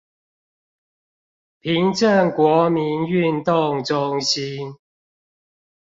[1.59, 4.75] 平鎮國民運動中心